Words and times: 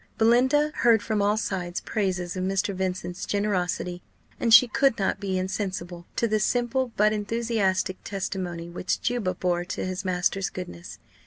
Belinda 0.17 0.71
heard 0.77 1.03
from 1.03 1.21
all 1.21 1.37
sides 1.37 1.79
praises 1.79 2.35
of 2.35 2.43
Mr. 2.43 2.73
Vincent's 2.73 3.23
generosity; 3.23 4.01
and 4.39 4.51
she 4.51 4.67
could 4.67 4.97
not 4.97 5.19
be 5.19 5.37
insensible 5.37 6.07
to 6.15 6.27
the 6.27 6.39
simple 6.39 6.91
but 6.97 7.13
enthusiastic 7.13 8.03
testimony 8.03 8.67
which 8.67 8.99
Juba 9.03 9.35
bore 9.35 9.63
to 9.65 9.85
his 9.85 10.03
master's 10.03 10.49
goodness. 10.49 10.97